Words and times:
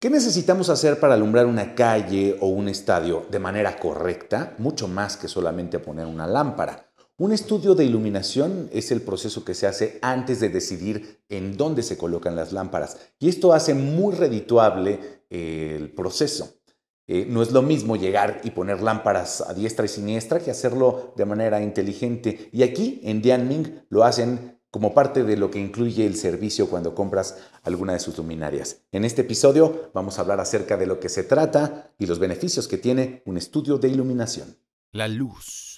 ¿Qué 0.00 0.10
necesitamos 0.10 0.68
hacer 0.68 1.00
para 1.00 1.14
alumbrar 1.14 1.46
una 1.46 1.74
calle 1.74 2.36
o 2.40 2.46
un 2.46 2.68
estadio 2.68 3.26
de 3.32 3.40
manera 3.40 3.80
correcta? 3.80 4.54
Mucho 4.58 4.86
más 4.86 5.16
que 5.16 5.26
solamente 5.26 5.80
poner 5.80 6.06
una 6.06 6.28
lámpara. 6.28 6.92
Un 7.16 7.32
estudio 7.32 7.74
de 7.74 7.84
iluminación 7.84 8.70
es 8.72 8.92
el 8.92 9.02
proceso 9.02 9.44
que 9.44 9.54
se 9.54 9.66
hace 9.66 9.98
antes 10.00 10.38
de 10.38 10.50
decidir 10.50 11.24
en 11.28 11.56
dónde 11.56 11.82
se 11.82 11.98
colocan 11.98 12.36
las 12.36 12.52
lámparas 12.52 12.96
y 13.18 13.28
esto 13.28 13.52
hace 13.52 13.74
muy 13.74 14.14
redituable 14.14 15.24
eh, 15.30 15.74
el 15.76 15.90
proceso. 15.90 16.60
Eh, 17.08 17.26
no 17.28 17.42
es 17.42 17.50
lo 17.50 17.62
mismo 17.62 17.96
llegar 17.96 18.40
y 18.44 18.52
poner 18.52 18.80
lámparas 18.80 19.40
a 19.40 19.52
diestra 19.52 19.86
y 19.86 19.88
siniestra 19.88 20.38
que 20.38 20.52
hacerlo 20.52 21.12
de 21.16 21.24
manera 21.24 21.60
inteligente. 21.60 22.50
Y 22.52 22.62
aquí 22.62 23.00
en 23.02 23.20
Dianming 23.20 23.82
lo 23.88 24.04
hacen 24.04 24.57
como 24.70 24.94
parte 24.94 25.24
de 25.24 25.36
lo 25.36 25.50
que 25.50 25.58
incluye 25.58 26.06
el 26.06 26.16
servicio 26.16 26.68
cuando 26.68 26.94
compras 26.94 27.38
alguna 27.62 27.94
de 27.94 28.00
sus 28.00 28.18
luminarias. 28.18 28.82
En 28.92 29.04
este 29.04 29.22
episodio 29.22 29.90
vamos 29.94 30.18
a 30.18 30.22
hablar 30.22 30.40
acerca 30.40 30.76
de 30.76 30.86
lo 30.86 31.00
que 31.00 31.08
se 31.08 31.24
trata 31.24 31.92
y 31.98 32.06
los 32.06 32.18
beneficios 32.18 32.68
que 32.68 32.78
tiene 32.78 33.22
un 33.26 33.38
estudio 33.38 33.78
de 33.78 33.88
iluminación. 33.88 34.58
La 34.92 35.08
luz. 35.08 35.76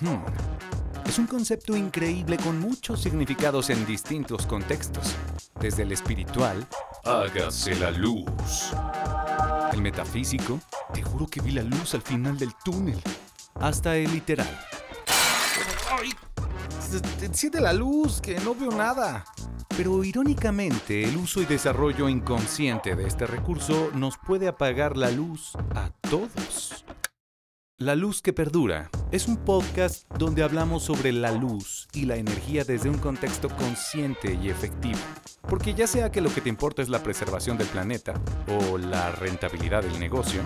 Hmm. 0.00 0.24
Es 1.06 1.18
un 1.18 1.26
concepto 1.26 1.76
increíble 1.76 2.36
con 2.38 2.58
muchos 2.58 3.00
significados 3.00 3.70
en 3.70 3.86
distintos 3.86 4.46
contextos. 4.46 5.14
Desde 5.60 5.82
el 5.82 5.92
espiritual, 5.92 6.66
hágase 7.04 7.74
la 7.76 7.90
luz. 7.90 8.72
El 9.72 9.82
metafísico, 9.82 10.60
te 10.92 11.02
juro 11.02 11.26
que 11.26 11.40
vi 11.40 11.52
la 11.52 11.62
luz 11.62 11.94
al 11.94 12.02
final 12.02 12.38
del 12.38 12.50
túnel. 12.64 13.00
Hasta 13.54 13.96
el 13.96 14.10
literal. 14.12 14.58
¡Ay! 15.90 16.10
Enciende 17.22 17.60
la 17.60 17.72
luz, 17.72 18.20
que 18.20 18.38
no 18.40 18.54
veo 18.54 18.70
nada. 18.70 19.24
Pero 19.76 20.04
irónicamente, 20.04 21.04
el 21.04 21.16
uso 21.16 21.42
y 21.42 21.46
desarrollo 21.46 22.08
inconsciente 22.08 22.94
de 22.94 23.06
este 23.06 23.26
recurso 23.26 23.90
nos 23.94 24.16
puede 24.18 24.46
apagar 24.46 24.96
la 24.96 25.10
luz 25.10 25.52
a 25.74 25.90
todos. 26.08 26.84
La 27.78 27.96
Luz 27.96 28.22
que 28.22 28.32
Perdura 28.32 28.88
es 29.10 29.26
un 29.26 29.36
podcast 29.36 30.08
donde 30.16 30.44
hablamos 30.44 30.84
sobre 30.84 31.12
la 31.12 31.32
luz 31.32 31.88
y 31.92 32.04
la 32.04 32.14
energía 32.14 32.62
desde 32.62 32.88
un 32.88 32.98
contexto 32.98 33.48
consciente 33.48 34.38
y 34.40 34.48
efectivo. 34.48 35.00
Porque 35.48 35.74
ya 35.74 35.88
sea 35.88 36.12
que 36.12 36.20
lo 36.20 36.32
que 36.32 36.40
te 36.40 36.48
importa 36.48 36.82
es 36.82 36.88
la 36.88 37.02
preservación 37.02 37.58
del 37.58 37.66
planeta 37.66 38.14
o 38.46 38.78
la 38.78 39.10
rentabilidad 39.10 39.82
del 39.82 39.98
negocio, 39.98 40.42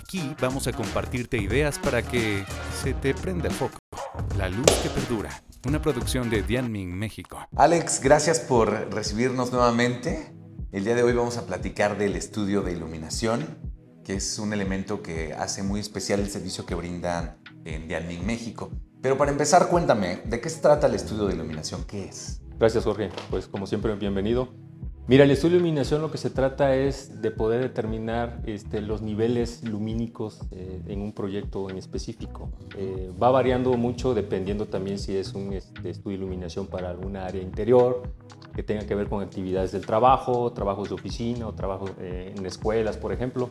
aquí 0.00 0.34
vamos 0.40 0.66
a 0.66 0.72
compartirte 0.72 1.36
ideas 1.36 1.78
para 1.78 2.02
que 2.02 2.44
se 2.82 2.94
te 2.94 3.14
prenda 3.14 3.48
el 3.48 3.54
foco. 3.54 3.78
La 4.38 4.48
Luz 4.48 4.70
que 4.82 4.88
Perdura, 4.88 5.42
una 5.66 5.80
producción 5.82 6.30
de 6.30 6.42
Dianming 6.42 6.92
México. 6.92 7.46
Alex, 7.54 8.00
gracias 8.00 8.40
por 8.40 8.92
recibirnos 8.92 9.52
nuevamente. 9.52 10.34
El 10.72 10.84
día 10.84 10.94
de 10.94 11.02
hoy 11.02 11.12
vamos 11.12 11.36
a 11.36 11.46
platicar 11.46 11.98
del 11.98 12.16
estudio 12.16 12.62
de 12.62 12.72
iluminación 12.72 13.58
que 14.04 14.14
es 14.14 14.38
un 14.38 14.52
elemento 14.52 15.02
que 15.02 15.34
hace 15.34 15.62
muy 15.62 15.78
especial 15.78 16.20
el 16.20 16.30
servicio 16.30 16.64
que 16.64 16.74
brindan 16.74 17.36
en 17.64 17.86
Dianming 17.86 18.24
México. 18.24 18.70
Pero 19.02 19.18
para 19.18 19.30
empezar, 19.30 19.68
cuéntame, 19.68 20.22
¿de 20.24 20.40
qué 20.40 20.48
se 20.48 20.60
trata 20.60 20.86
el 20.86 20.94
estudio 20.94 21.26
de 21.26 21.34
iluminación? 21.34 21.84
¿Qué 21.84 22.06
es? 22.06 22.40
Gracias, 22.58 22.84
Jorge. 22.84 23.10
Pues 23.30 23.46
como 23.46 23.66
siempre, 23.66 23.94
bienvenido. 23.94 24.52
Mira, 25.10 25.24
el 25.24 25.32
estudio 25.32 25.56
de 25.56 25.64
iluminación 25.64 26.02
lo 26.02 26.12
que 26.12 26.18
se 26.18 26.30
trata 26.30 26.76
es 26.76 27.20
de 27.20 27.32
poder 27.32 27.60
determinar 27.62 28.40
este, 28.46 28.80
los 28.80 29.02
niveles 29.02 29.64
lumínicos 29.64 30.38
eh, 30.52 30.80
en 30.86 31.02
un 31.02 31.12
proyecto 31.12 31.68
en 31.68 31.78
específico. 31.78 32.52
Eh, 32.78 33.10
va 33.20 33.32
variando 33.32 33.72
mucho 33.72 34.14
dependiendo 34.14 34.66
también 34.66 35.00
si 35.00 35.16
es 35.16 35.34
un 35.34 35.52
este, 35.52 35.90
estudio 35.90 36.16
de 36.16 36.22
iluminación 36.22 36.68
para 36.68 36.90
alguna 36.90 37.26
área 37.26 37.42
interior, 37.42 38.04
que 38.54 38.62
tenga 38.62 38.86
que 38.86 38.94
ver 38.94 39.08
con 39.08 39.20
actividades 39.20 39.72
del 39.72 39.84
trabajo, 39.84 40.52
trabajos 40.52 40.90
de 40.90 40.94
oficina 40.94 41.48
o 41.48 41.54
trabajos 41.54 41.90
eh, 41.98 42.32
en 42.36 42.46
escuelas, 42.46 42.96
por 42.96 43.12
ejemplo 43.12 43.50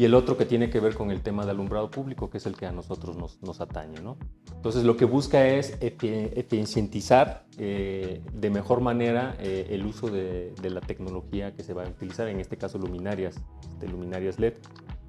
y 0.00 0.06
el 0.06 0.14
otro 0.14 0.38
que 0.38 0.46
tiene 0.46 0.70
que 0.70 0.80
ver 0.80 0.94
con 0.94 1.10
el 1.10 1.20
tema 1.20 1.44
de 1.44 1.50
alumbrado 1.50 1.90
público, 1.90 2.30
que 2.30 2.38
es 2.38 2.46
el 2.46 2.56
que 2.56 2.64
a 2.64 2.72
nosotros 2.72 3.18
nos, 3.18 3.42
nos 3.42 3.60
atañe. 3.60 4.00
¿no? 4.00 4.16
Entonces 4.50 4.84
lo 4.84 4.96
que 4.96 5.04
busca 5.04 5.46
es 5.46 5.76
eficientizar 5.78 7.44
eh, 7.58 8.22
de 8.32 8.48
mejor 8.48 8.80
manera 8.80 9.36
eh, 9.40 9.66
el 9.68 9.84
uso 9.84 10.08
de, 10.08 10.54
de, 10.62 10.70
la 10.70 10.80
tecnología 10.80 11.54
que 11.54 11.62
se 11.62 11.74
va 11.74 11.84
a 11.84 11.88
utilizar, 11.90 12.28
en 12.28 12.40
este 12.40 12.56
caso 12.56 12.78
luminarias, 12.78 13.42
de 13.78 13.88
luminarias 13.88 14.38
LED, 14.38 14.54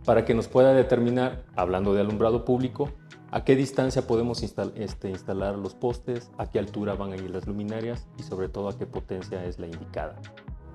para 0.03 0.25
que 0.25 0.33
nos 0.33 0.49
pueda 0.49 0.73
determinar, 0.73 1.45
hablando 1.55 1.93
de 1.93 2.01
alumbrado 2.01 2.43
público, 2.43 2.89
a 3.31 3.45
qué 3.45 3.55
distancia 3.55 4.05
podemos 4.05 4.43
este, 4.43 5.09
instalar 5.09 5.57
los 5.57 5.73
postes, 5.73 6.31
a 6.37 6.49
qué 6.49 6.59
altura 6.59 6.95
van 6.95 7.13
a 7.13 7.15
ir 7.15 7.29
las 7.29 7.47
luminarias 7.47 8.09
y 8.19 8.23
sobre 8.23 8.49
todo 8.49 8.67
a 8.67 8.77
qué 8.77 8.85
potencia 8.85 9.45
es 9.45 9.57
la 9.57 9.67
indicada. 9.67 10.19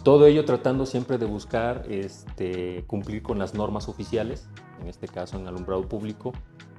Todo 0.07 0.29
ello 0.29 0.45
tratando 0.45 0.87
siempre 0.87 1.19
de 1.19 1.27
buscar 1.27 1.83
este, 1.89 2.85
cumplir 2.87 3.25
con 3.25 3.41
las 3.41 3.55
normas 3.55 3.89
oficiales, 3.89 4.49
en 4.81 4.87
este 4.87 5.09
caso 5.09 5.37
en 5.37 5.49
alumbrado 5.49 5.83
público, 5.89 6.33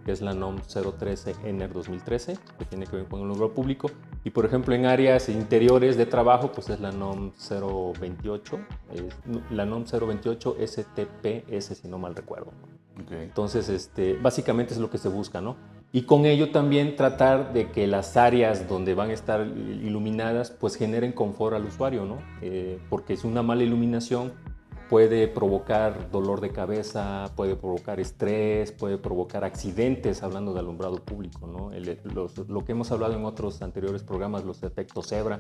que 0.06 0.14
es 0.14 0.22
la 0.22 0.34
NOM 0.34 0.62
013 0.62 1.36
ENER 1.44 1.74
2013, 1.74 2.38
que 2.58 2.64
tiene 2.64 2.88
que 2.88 2.96
ver 2.96 3.06
con 3.10 3.20
el 3.20 3.26
alumbrado 3.26 3.54
público. 3.54 3.92
Y 4.24 4.30
por 4.30 4.46
ejemplo 4.46 4.74
en 4.76 4.86
áreas 4.86 5.28
interiores 5.28 5.98
de 5.98 6.06
trabajo, 6.06 6.54
pues 6.54 6.70
es 6.70 6.80
la 6.80 6.94
NOM 6.94 7.34
028, 8.00 8.60
la 9.52 9.66
NOM 9.66 9.84
028 9.84 10.56
STPS, 10.66 11.78
si 11.80 11.88
no 11.90 11.98
mal 11.98 12.16
recuerdo. 12.16 12.54
Entonces, 13.12 13.68
este, 13.68 14.14
básicamente 14.14 14.74
es 14.74 14.80
lo 14.80 14.90
que 14.90 15.00
se 15.00 15.10
busca, 15.10 15.42
¿no? 15.42 15.58
Y 15.92 16.04
con 16.04 16.26
ello 16.26 16.52
también 16.52 16.96
tratar 16.96 17.54
de 17.54 17.72
que 17.72 17.88
las 17.88 18.18
áreas 18.18 18.68
donde 18.68 18.94
van 18.94 19.10
a 19.10 19.14
estar 19.14 19.42
iluminadas 19.42 20.52
pues 20.52 20.76
generen 20.76 21.12
confort 21.12 21.56
al 21.56 21.66
usuario, 21.66 22.06
¿no? 22.06 22.18
Eh, 22.42 22.80
porque 22.90 23.14
es 23.14 23.24
una 23.24 23.42
mala 23.42 23.64
iluminación 23.64 24.34
puede 24.90 25.28
provocar 25.28 26.10
dolor 26.12 26.42
de 26.42 26.52
cabeza, 26.52 27.32
puede 27.36 27.56
provocar 27.56 28.00
estrés, 28.00 28.72
puede 28.72 28.98
provocar 28.98 29.44
accidentes, 29.44 30.24
hablando 30.24 30.54
de 30.54 30.60
alumbrado 30.60 30.96
público, 30.98 31.48
¿no? 31.48 31.72
lo 32.48 32.66
que 32.66 32.72
hemos 32.72 32.92
hablado 32.92 33.14
en 33.14 33.26
otros 33.26 33.62
anteriores 33.62 34.04
programas, 34.04 34.46
los 34.46 34.64
efectos 34.64 35.08
cebra, 35.08 35.38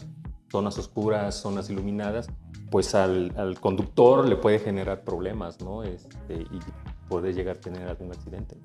zonas 0.52 0.78
oscuras, 0.78 1.36
zonas 1.36 1.70
iluminadas, 1.70 2.28
pues 2.70 2.94
al, 2.96 3.58
conductor 3.60 4.28
le 4.28 4.36
puede 4.36 4.60
generar 4.60 5.04
problemas, 5.04 5.62
¿no? 5.62 5.84
Este, 5.84 6.34
y 6.34 6.60
puede 7.08 7.34
llegar 7.34 7.58
a 7.58 7.62
tener 7.62 7.88
algún 7.88 8.12
accidente. 8.12 8.58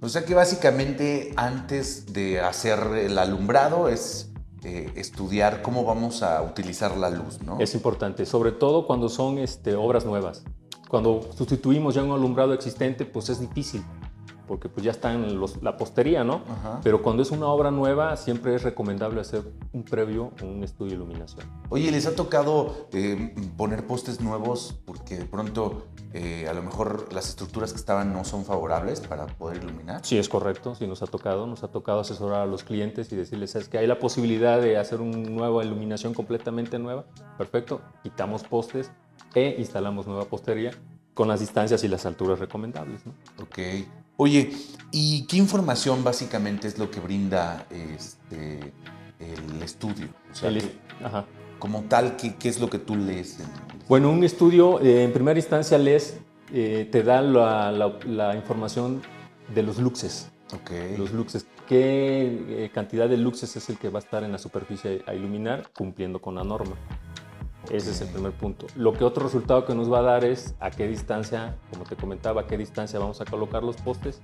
O 0.00 0.08
sea 0.08 0.24
que 0.24 0.34
básicamente 0.34 1.32
antes 1.36 2.12
de 2.12 2.40
hacer 2.40 2.78
el 2.96 3.18
alumbrado 3.18 3.88
es 3.88 4.30
eh, 4.62 4.90
estudiar 4.94 5.62
cómo 5.62 5.84
vamos 5.84 6.22
a 6.22 6.42
utilizar 6.42 6.96
la 6.96 7.08
luz, 7.08 7.40
¿no? 7.42 7.58
Es 7.60 7.74
importante, 7.74 8.26
sobre 8.26 8.52
todo 8.52 8.86
cuando 8.86 9.08
son 9.08 9.38
este, 9.38 9.74
obras 9.74 10.04
nuevas. 10.04 10.44
Cuando 10.88 11.28
sustituimos 11.36 11.94
ya 11.94 12.02
un 12.02 12.12
alumbrado 12.12 12.52
existente, 12.52 13.06
pues 13.06 13.28
es 13.28 13.40
difícil 13.40 13.82
porque 14.46 14.68
pues 14.68 14.84
ya 14.84 14.90
está 14.90 15.12
en 15.12 15.40
la 15.62 15.76
postería, 15.76 16.24
¿no? 16.24 16.42
Pero 16.82 17.02
cuando 17.02 17.22
es 17.22 17.30
una 17.30 17.46
obra 17.46 17.70
nueva, 17.70 18.16
siempre 18.16 18.54
es 18.54 18.62
recomendable 18.62 19.20
hacer 19.20 19.42
un 19.72 19.82
previo, 19.82 20.32
un 20.42 20.62
estudio 20.62 20.90
de 20.90 20.96
iluminación. 20.96 21.46
Oye, 21.68 21.90
¿les 21.90 22.06
ha 22.06 22.14
tocado 22.14 22.88
eh, 22.92 23.34
poner 23.56 23.86
postes 23.86 24.20
nuevos 24.20 24.74
porque 24.84 25.18
de 25.18 25.24
pronto 25.24 25.86
eh, 26.12 26.46
a 26.48 26.54
lo 26.54 26.62
mejor 26.62 27.12
las 27.12 27.28
estructuras 27.28 27.72
que 27.72 27.78
estaban 27.78 28.12
no 28.12 28.24
son 28.24 28.44
favorables 28.44 29.00
para 29.00 29.26
poder 29.26 29.62
iluminar? 29.62 30.00
Sí, 30.04 30.18
es 30.18 30.28
correcto, 30.28 30.74
sí 30.74 30.86
nos 30.86 31.02
ha 31.02 31.06
tocado, 31.06 31.46
nos 31.46 31.62
ha 31.64 31.68
tocado 31.68 32.00
asesorar 32.00 32.42
a 32.42 32.46
los 32.46 32.64
clientes 32.64 33.12
y 33.12 33.16
decirles, 33.16 33.54
es 33.54 33.68
que 33.68 33.78
hay 33.78 33.86
la 33.86 33.98
posibilidad 33.98 34.60
de 34.60 34.78
hacer 34.78 35.00
una 35.00 35.18
nueva 35.18 35.64
iluminación 35.64 36.14
completamente 36.14 36.78
nueva, 36.78 37.04
perfecto, 37.36 37.80
quitamos 38.02 38.44
postes 38.44 38.90
e 39.34 39.56
instalamos 39.58 40.06
nueva 40.06 40.24
postería 40.24 40.70
con 41.16 41.28
las 41.28 41.40
distancias 41.40 41.82
y 41.82 41.88
las 41.88 42.04
alturas 42.06 42.38
recomendables. 42.38 43.06
¿no? 43.06 43.12
Ok. 43.42 43.58
Oye, 44.16 44.52
¿y 44.92 45.26
qué 45.26 45.36
información 45.36 46.02
básicamente 46.02 46.68
es 46.68 46.78
lo 46.78 46.90
que 46.90 47.00
brinda 47.00 47.66
este, 47.70 48.72
el 49.18 49.62
estudio? 49.62 50.08
O 50.30 50.34
sea, 50.34 50.50
como 51.58 51.82
tal, 51.82 52.16
¿qué, 52.16 52.34
¿qué, 52.36 52.48
es 52.48 52.60
lo 52.60 52.68
que 52.68 52.78
tú 52.78 52.96
lees? 52.96 53.38
Bueno, 53.88 54.10
un 54.10 54.24
estudio, 54.24 54.80
eh, 54.80 55.04
en 55.04 55.12
primera 55.12 55.38
instancia 55.38 55.78
lees, 55.78 56.18
eh, 56.52 56.88
te 56.90 57.02
da 57.02 57.22
la, 57.22 57.72
la, 58.06 58.36
información 58.36 59.02
de 59.54 59.62
los 59.62 59.78
luxes. 59.78 60.30
Okay. 60.62 60.96
Los 60.96 61.12
luxes. 61.12 61.46
¿Qué 61.66 62.64
eh, 62.64 62.70
cantidad 62.72 63.08
de 63.08 63.16
luxes 63.16 63.56
es 63.56 63.68
el 63.68 63.78
que 63.78 63.88
va 63.88 63.98
a 63.98 64.02
estar 64.02 64.22
en 64.22 64.32
la 64.32 64.38
superficie 64.38 65.02
a 65.06 65.14
iluminar 65.14 65.70
cumpliendo 65.76 66.20
con 66.20 66.36
la 66.36 66.44
norma? 66.44 66.76
Ese 67.70 67.90
es 67.90 68.00
el 68.00 68.08
primer 68.08 68.32
punto. 68.32 68.66
Lo 68.76 68.92
que 68.92 69.04
otro 69.04 69.24
resultado 69.24 69.64
que 69.64 69.74
nos 69.74 69.92
va 69.92 70.00
a 70.00 70.02
dar 70.02 70.24
es 70.24 70.54
a 70.60 70.70
qué 70.70 70.86
distancia, 70.86 71.56
como 71.70 71.84
te 71.84 71.96
comentaba, 71.96 72.42
a 72.42 72.46
qué 72.46 72.56
distancia 72.56 72.98
vamos 72.98 73.20
a 73.20 73.24
colocar 73.24 73.62
los 73.62 73.76
postes, 73.76 74.20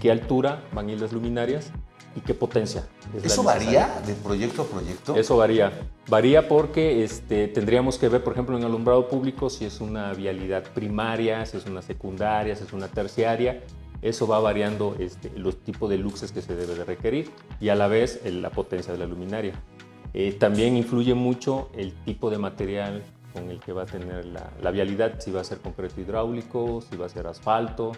qué 0.00 0.10
altura 0.10 0.62
van 0.72 0.88
a 0.88 0.92
ir 0.92 1.00
las 1.00 1.12
luminarias 1.12 1.70
y 2.16 2.20
qué 2.20 2.34
potencia. 2.34 2.86
¿Eso 3.22 3.42
varía 3.42 4.00
de 4.06 4.14
proyecto 4.14 4.62
a 4.62 4.64
proyecto? 4.66 5.16
Eso 5.16 5.36
varía. 5.36 5.72
Varía 6.08 6.48
porque 6.48 7.02
este, 7.02 7.48
tendríamos 7.48 7.98
que 7.98 8.08
ver, 8.08 8.22
por 8.22 8.34
ejemplo, 8.34 8.56
en 8.56 8.64
alumbrado 8.64 9.08
público 9.08 9.50
si 9.50 9.64
es 9.64 9.80
una 9.80 10.12
vialidad 10.12 10.64
primaria, 10.74 11.44
si 11.46 11.56
es 11.56 11.66
una 11.66 11.82
secundaria, 11.82 12.54
si 12.54 12.64
es 12.64 12.72
una 12.72 12.88
terciaria. 12.88 13.62
Eso 14.02 14.26
va 14.26 14.38
variando 14.38 14.96
este, 14.98 15.30
los 15.36 15.56
tipos 15.62 15.88
de 15.88 15.96
luxes 15.96 16.30
que 16.30 16.42
se 16.42 16.54
debe 16.54 16.74
de 16.74 16.84
requerir 16.84 17.30
y 17.58 17.70
a 17.70 17.74
la 17.74 17.88
vez 17.88 18.20
la 18.24 18.50
potencia 18.50 18.92
de 18.92 18.98
la 18.98 19.06
luminaria. 19.06 19.54
Eh, 20.14 20.32
también 20.32 20.76
influye 20.76 21.14
mucho 21.14 21.70
el 21.74 21.92
tipo 22.04 22.30
de 22.30 22.38
material 22.38 23.02
con 23.32 23.50
el 23.50 23.58
que 23.58 23.72
va 23.72 23.82
a 23.82 23.86
tener 23.86 24.24
la, 24.24 24.70
vialidad, 24.70 25.18
si 25.18 25.32
va 25.32 25.40
a 25.40 25.44
ser 25.44 25.58
concreto 25.58 26.00
hidráulico, 26.00 26.80
si 26.88 26.96
va 26.96 27.06
a 27.06 27.08
ser 27.08 27.26
asfalto, 27.26 27.92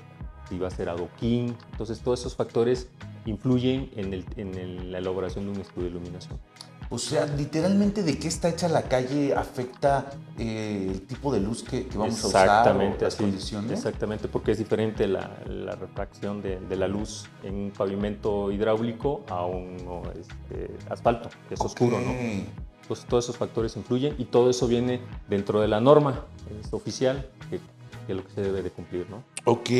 si 0.48 0.58
va 0.58 0.68
a 0.68 0.70
ser 0.70 0.88
adoquín. 0.88 1.54
Entonces 1.72 2.00
todos 2.00 2.20
esos 2.20 2.34
factores 2.34 2.88
influyen 3.26 3.90
en 3.96 4.90
la 4.90 4.98
elaboración 4.98 5.44
de 5.44 5.50
un 5.52 5.60
estudio 5.60 5.84
de 5.84 5.90
iluminación. 5.90 6.40
O 6.88 6.98
sea, 6.98 7.26
literalmente 7.26 8.02
de 8.02 8.18
qué 8.18 8.28
está 8.28 8.48
hecha 8.48 8.68
la 8.68 8.82
calle 8.82 9.34
afecta 9.34 10.10
eh, 10.38 10.88
el 10.90 11.02
tipo 11.02 11.32
de 11.32 11.40
luz 11.40 11.62
que, 11.62 11.88
vamos 11.94 12.22
a 12.22 12.26
usar, 12.28 12.76
o 12.76 12.96
las 13.00 13.16
condiciones. 13.16 13.72
Exactamente, 13.72 14.28
porque 14.28 14.52
es 14.52 14.58
diferente 14.58 15.08
la, 15.08 15.42
la 15.46 15.74
refracción 15.74 16.42
de, 16.42 16.60
de, 16.60 16.76
la 16.76 16.86
luz 16.86 17.26
en 17.42 17.54
un 17.54 17.70
pavimento 17.72 18.52
hidráulico 18.52 19.24
a 19.28 19.46
un 19.46 19.76
este, 20.18 20.76
asfalto, 20.88 21.28
que 21.48 21.54
es 21.54 21.60
oscuro, 21.60 22.00
¿no? 22.00 22.12
Entonces 22.12 23.06
todos 23.06 23.24
esos 23.24 23.36
factores 23.36 23.76
influyen 23.76 24.14
y 24.16 24.26
todo 24.26 24.48
eso 24.48 24.68
viene 24.68 25.00
dentro 25.28 25.60
de 25.60 25.66
la 25.66 25.80
norma 25.80 26.24
es 26.60 26.72
oficial 26.72 27.28
que, 27.50 27.58
que, 27.58 28.12
es 28.12 28.16
lo 28.16 28.24
que 28.24 28.30
se 28.30 28.42
debe 28.42 28.62
de 28.62 28.70
cumplir, 28.70 29.10
¿no? 29.10 29.24
Ok, 29.44 29.70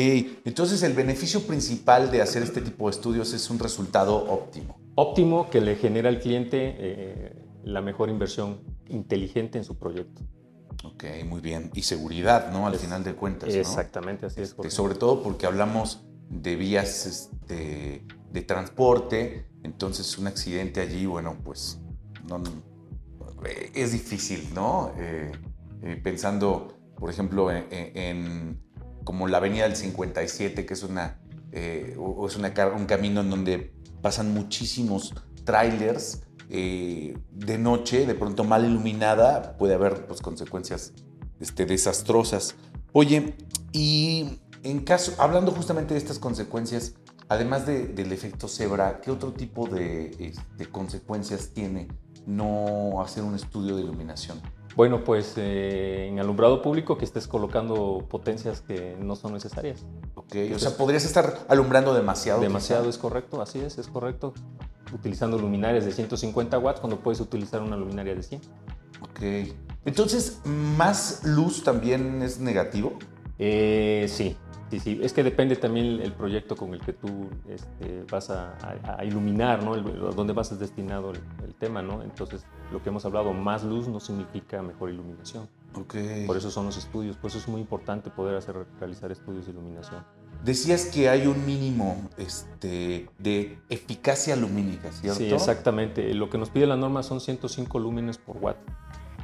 entonces 0.43 0.83
el 0.83 0.91
beneficio 0.91 1.41
principal 1.47 2.11
de 2.11 2.21
hacer 2.21 2.43
este 2.43 2.59
tipo 2.59 2.87
de 2.89 2.91
estudios 2.91 3.31
es 3.31 3.49
un 3.49 3.59
resultado 3.59 4.17
óptimo 4.17 4.86
óptimo 4.97 5.49
que 5.51 5.61
le 5.61 5.75
genera 5.75 6.09
al 6.09 6.19
cliente 6.19 6.75
eh, 6.77 7.35
la 7.63 7.81
mejor 7.81 8.09
inversión 8.09 8.61
inteligente 8.87 9.59
en 9.59 9.63
su 9.63 9.77
proyecto. 9.77 10.23
Ok, 10.83 11.03
muy 11.25 11.39
bien. 11.39 11.69
Y 11.75 11.83
seguridad, 11.83 12.51
¿no? 12.51 12.65
Al 12.65 12.75
final 12.75 13.03
de 13.03 13.13
cuentas. 13.13 13.53
Exactamente, 13.53 14.25
así 14.25 14.41
es. 14.41 14.49
Este, 14.51 14.71
sobre 14.71 14.95
todo 14.95 15.21
porque 15.21 15.45
hablamos 15.45 16.03
de 16.29 16.55
vías 16.55 17.05
este, 17.05 18.05
de 18.31 18.41
transporte, 18.41 19.45
entonces 19.63 20.17
un 20.17 20.27
accidente 20.27 20.81
allí, 20.81 21.05
bueno, 21.05 21.37
pues 21.43 21.79
no, 22.27 22.41
es 23.75 23.91
difícil, 23.91 24.49
¿no? 24.55 24.93
Eh, 24.97 25.31
eh, 25.83 26.01
pensando, 26.03 26.75
por 26.97 27.11
ejemplo, 27.11 27.51
en, 27.51 28.59
como 29.03 29.27
la 29.27 29.37
avenida 29.37 29.65
del 29.65 29.75
57, 29.75 30.65
que 30.65 30.73
es 30.73 30.81
una, 30.81 31.19
es 31.51 32.35
una, 32.35 32.53
un 32.75 32.85
camino 32.87 33.21
en 33.21 33.29
donde 33.29 33.76
pasan 34.01 34.33
muchísimos 34.33 35.13
trailers 35.43 36.21
eh, 36.49 37.17
de 37.31 37.57
noche, 37.57 38.05
de 38.05 38.15
pronto 38.15 38.43
mal 38.43 38.65
iluminada, 38.65 39.57
puede 39.57 39.73
haber 39.73 40.07
pues, 40.07 40.21
consecuencias 40.21 40.93
este, 41.39 41.65
desastrosas. 41.65 42.55
Oye, 42.93 43.35
y 43.73 44.39
en 44.63 44.79
caso, 44.79 45.13
hablando 45.17 45.51
justamente 45.51 45.93
de 45.93 45.99
estas 45.99 46.19
consecuencias, 46.19 46.93
además 47.27 47.65
del 47.65 48.11
efecto 48.11 48.47
cebra, 48.47 49.01
¿qué 49.01 49.11
otro 49.11 49.33
tipo 49.33 49.67
de, 49.67 50.11
este, 50.19 50.71
consecuencias 50.71 51.49
tiene 51.53 51.89
no 52.25 53.01
hacer 53.01 53.23
un 53.23 53.35
estudio 53.35 53.75
de 53.75 53.83
iluminación? 53.83 54.41
Bueno, 54.77 55.03
pues 55.03 55.33
eh, 55.37 56.05
en 56.07 56.19
alumbrado 56.19 56.61
público 56.61 56.99
que 56.99 57.05
estés 57.05 57.27
colocando 57.27 58.05
potencias 58.07 58.61
que 58.61 58.95
no 58.99 59.15
son 59.15 59.33
necesarias. 59.33 59.83
Ok, 60.13 60.35
o 60.53 60.59
sea, 60.59 60.77
podrías 60.77 61.03
estar 61.03 61.47
alumbrando 61.49 61.95
demasiado. 61.95 62.41
Demasiado 62.41 62.87
es 62.87 62.99
correcto, 62.99 63.41
así 63.41 63.57
es, 63.57 63.79
es 63.79 63.87
correcto. 63.87 64.35
Utilizando 64.93 65.39
luminarias 65.39 65.83
de 65.83 65.93
150 65.93 66.59
watts 66.59 66.79
cuando 66.79 66.99
puedes 66.99 67.19
utilizar 67.19 67.63
una 67.63 67.75
luminaria 67.75 68.13
de 68.13 68.21
100. 68.21 68.41
Ok. 69.01 69.55
Entonces, 69.83 70.41
¿más 70.45 71.23
luz 71.23 71.63
también 71.63 72.21
es 72.21 72.39
negativo? 72.39 72.99
Eh, 73.39 74.05
sí, 74.07 74.35
Sí, 74.69 74.81
sí, 74.81 74.99
es 75.01 75.13
que 75.13 75.23
depende 75.23 75.55
también 75.55 76.01
el 76.01 76.11
proyecto 76.11 76.57
con 76.57 76.73
el 76.73 76.81
que 76.81 76.91
tú 76.91 77.29
este, 77.47 78.03
vas 78.11 78.29
a, 78.29 78.57
iluminar, 79.05 79.63
¿no? 79.63 79.75
El, 79.75 79.83
dónde 80.13 80.33
vas 80.33 80.51
a 80.51 80.55
destinado 80.55 81.11
el, 81.11 81.53
tema, 81.55 81.81
¿no? 81.81 82.03
Entonces, 82.03 82.45
lo 82.71 82.83
que 82.83 82.89
hemos 82.89 83.05
hablado, 83.05 83.33
más 83.33 83.63
luz 83.63 83.87
no 83.87 83.99
significa 83.99 84.61
mejor 84.61 84.89
iluminación. 84.89 85.47
Okay. 85.73 86.25
Por 86.27 86.35
eso 86.35 86.51
son 86.51 86.65
los 86.65 86.77
estudios, 86.77 87.15
por 87.15 87.29
eso 87.29 87.39
es 87.39 87.47
muy 87.47 87.61
importante 87.61 88.09
poder 88.09 88.35
hacer, 88.35 88.65
realizar 88.79 89.11
estudios 89.11 89.45
de 89.45 89.53
iluminación. 89.53 90.03
Decías 90.43 90.85
que 90.87 91.09
hay 91.09 91.27
un 91.27 91.45
mínimo 91.45 92.09
este, 92.17 93.09
de 93.17 93.57
eficacia 93.69 94.35
lumínica, 94.35 94.91
¿cierto? 94.91 95.19
Sí, 95.19 95.31
exactamente. 95.31 96.13
Lo 96.13 96.29
que 96.29 96.37
nos 96.37 96.49
pide 96.49 96.67
la 96.67 96.75
norma 96.75 97.03
son 97.03 97.21
105 97.21 97.79
lúmenes 97.79 98.17
por 98.17 98.37
watt 98.37 98.57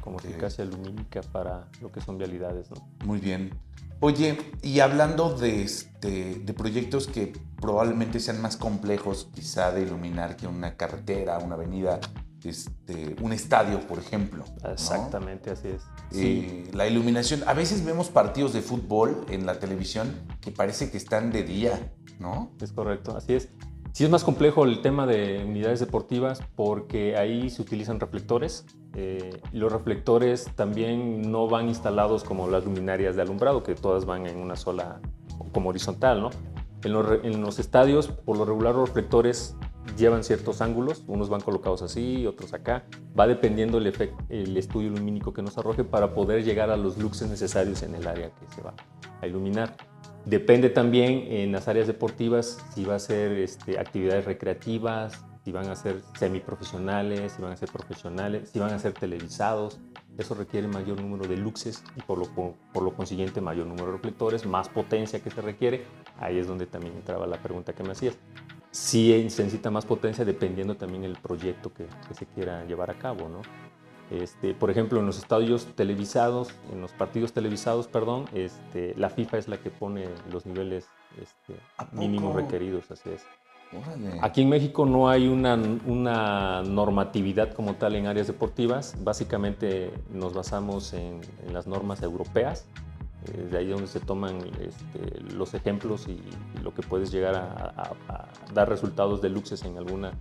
como 0.00 0.18
eficacia 0.18 0.64
lumínica 0.64 1.22
para 1.32 1.68
lo 1.80 1.90
que 1.92 2.00
son 2.00 2.18
vialidades, 2.18 2.70
¿no? 2.70 2.76
Muy 3.06 3.20
bien. 3.20 3.52
Oye, 4.00 4.36
y 4.62 4.80
hablando 4.80 5.34
de, 5.34 5.62
este, 5.62 6.34
de 6.36 6.52
proyectos 6.52 7.06
que 7.06 7.32
probablemente 7.60 8.20
sean 8.20 8.42
más 8.42 8.56
complejos 8.56 9.28
quizá 9.34 9.72
de 9.72 9.82
iluminar 9.82 10.36
que 10.36 10.46
una 10.46 10.76
carretera, 10.76 11.38
una 11.38 11.54
avenida, 11.54 12.00
este, 12.44 13.16
un 13.22 13.32
estadio, 13.32 13.80
por 13.86 13.98
ejemplo. 13.98 14.44
Exactamente, 14.70 15.50
así 15.50 15.68
es. 15.68 15.82
Eh, 16.12 16.70
la 16.74 16.86
iluminación, 16.86 17.42
a 17.46 17.54
veces 17.54 17.84
vemos 17.84 18.10
partidos 18.10 18.52
de 18.52 18.60
fútbol 18.60 19.24
en 19.30 19.46
la 19.46 19.58
televisión 19.58 20.12
que 20.40 20.50
parece 20.50 20.90
que 20.90 20.98
están 20.98 21.32
de 21.32 21.42
día, 21.42 21.92
¿no? 22.18 22.52
Es 22.60 22.72
correcto, 22.72 23.16
así 23.16 23.34
es. 23.34 23.48
Sí 23.94 24.02
es 24.02 24.10
más 24.10 24.24
complejo 24.24 24.64
el 24.64 24.82
tema 24.82 25.06
de 25.06 25.44
unidades 25.46 25.78
deportivas 25.78 26.42
porque 26.56 27.16
ahí 27.16 27.48
se 27.48 27.62
utilizan 27.62 28.00
reflectores. 28.00 28.66
Eh, 28.96 29.40
los 29.52 29.72
reflectores 29.72 30.50
también 30.56 31.30
no 31.30 31.46
van 31.46 31.68
instalados 31.68 32.24
como 32.24 32.48
las 32.48 32.64
luminarias 32.64 33.14
de 33.14 33.22
alumbrado, 33.22 33.62
que 33.62 33.76
todas 33.76 34.04
van 34.04 34.26
en 34.26 34.38
una 34.38 34.56
sola, 34.56 35.00
como 35.52 35.68
horizontal, 35.68 36.20
¿no? 36.22 36.30
En 36.82 37.40
los, 37.40 37.60
estadios, 37.60 38.08
por 38.08 38.36
lo 38.36 38.44
regular, 38.44 38.74
los 38.74 38.88
reflectores 38.88 39.56
llevan 39.96 40.24
ciertos 40.24 40.60
ángulos, 40.60 41.04
unos 41.06 41.28
van 41.28 41.40
colocados 41.40 41.80
así, 41.80 42.26
otros 42.26 42.52
acá. 42.52 42.86
Va 43.16 43.28
dependiendo 43.28 43.78
el, 43.78 43.92
el 44.28 44.56
estudio 44.56 44.90
lumínico 44.90 45.32
que 45.32 45.40
nos 45.40 45.56
arroje 45.56 45.84
para 45.84 46.14
poder 46.14 46.42
llegar 46.42 46.68
a 46.70 46.76
los 46.76 46.98
luxes 46.98 47.28
necesarios 47.28 47.84
en 47.84 47.94
el 47.94 48.08
área 48.08 48.30
que 48.30 48.54
se 48.56 48.60
va 48.60 48.74
a 49.20 49.26
iluminar. 49.28 49.76
Depende 50.24 50.70
también 50.70 51.26
en 51.28 51.52
las 51.52 51.68
áreas 51.68 51.86
deportivas 51.86 52.58
si 52.74 52.84
va 52.84 52.94
a 52.94 52.98
ser 52.98 53.32
este, 53.32 53.78
actividades 53.78 54.24
recreativas, 54.24 55.22
si 55.44 55.52
van 55.52 55.68
a 55.68 55.76
ser 55.76 56.00
semiprofesionales, 56.18 57.32
si 57.32 57.42
van 57.42 57.52
a 57.52 57.56
ser 57.56 57.70
profesionales, 57.70 58.48
si 58.48 58.58
van 58.58 58.72
a 58.72 58.78
ser 58.78 58.94
televisados. 58.94 59.78
Eso 60.16 60.34
requiere 60.34 60.66
mayor 60.66 61.02
número 61.02 61.28
de 61.28 61.36
luxes 61.36 61.84
y 61.96 62.00
por 62.00 62.18
lo, 62.18 62.56
por 62.72 62.82
lo 62.82 62.94
consiguiente 62.94 63.42
mayor 63.42 63.66
número 63.66 63.86
de 63.86 63.92
reflectores, 63.92 64.46
más 64.46 64.70
potencia 64.70 65.20
que 65.20 65.30
se 65.30 65.42
requiere. 65.42 65.84
Ahí 66.18 66.38
es 66.38 66.46
donde 66.46 66.66
también 66.66 66.94
entraba 66.94 67.26
la 67.26 67.36
pregunta 67.36 67.74
que 67.74 67.82
me 67.82 67.92
hacías. 67.92 68.16
Si 68.70 69.08
se 69.28 69.44
necesita 69.44 69.70
más 69.70 69.84
potencia 69.84 70.24
dependiendo 70.24 70.76
también 70.76 71.02
del 71.02 71.16
proyecto 71.16 71.72
que, 71.74 71.86
que 72.08 72.14
se 72.14 72.24
quiera 72.26 72.64
llevar 72.64 72.90
a 72.90 72.94
cabo, 72.98 73.28
¿no? 73.28 73.42
Este, 74.22 74.54
por 74.54 74.70
ejemplo, 74.70 75.00
en 75.00 75.06
los 75.06 75.18
estadios 75.18 75.66
televisados, 75.74 76.48
en 76.72 76.80
los 76.80 76.92
partidos 76.92 77.32
televisados, 77.32 77.88
perdón, 77.88 78.26
este, 78.32 78.94
la 78.96 79.10
FIFA 79.10 79.38
es 79.38 79.48
la 79.48 79.58
que 79.58 79.70
pone 79.70 80.08
los 80.30 80.46
niveles 80.46 80.86
este, 81.20 81.60
mínimos 81.92 82.34
requeridos, 82.34 82.90
así 82.90 83.10
es. 83.10 83.24
Aquí 84.22 84.42
en 84.42 84.50
México 84.50 84.86
no 84.86 85.08
hay 85.08 85.26
una, 85.26 85.54
una, 85.86 86.62
normatividad 86.62 87.52
como 87.54 87.74
tal 87.74 87.96
en 87.96 88.06
áreas 88.06 88.28
deportivas, 88.28 88.94
básicamente 89.02 89.90
nos 90.12 90.32
basamos 90.32 90.92
en, 90.92 91.20
las 91.50 91.66
normas 91.66 92.00
europeas, 92.00 92.66
eh, 93.26 93.48
de 93.50 93.58
ahí 93.58 93.66
donde 93.66 93.88
se 93.88 93.98
toman 93.98 94.38
este, 94.60 95.20
los 95.34 95.54
ejemplos 95.54 96.06
y, 96.06 96.20
lo 96.62 96.72
que 96.72 96.82
puedes 96.82 97.10
llegar 97.10 97.34
a, 97.34 97.92
a 98.08 98.28
dar 98.54 98.68
resultados 98.68 99.20
de 99.20 99.28
luxes 99.28 99.64
en 99.64 99.76
alguna 99.76 100.12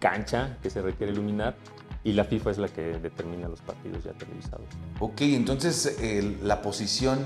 cancha 0.00 0.58
que 0.60 0.68
se 0.68 0.82
requiere 0.82 1.12
iluminar 1.12 1.54
y 2.08 2.14
la 2.14 2.24
FIFA 2.24 2.50
es 2.52 2.58
la 2.58 2.68
que 2.68 2.80
determina 2.80 3.48
los 3.48 3.60
partidos 3.60 4.02
ya 4.02 4.12
televisados. 4.12 4.64
Ok, 4.98 5.20
entonces 5.20 5.98
la 6.42 6.62
posición 6.62 7.18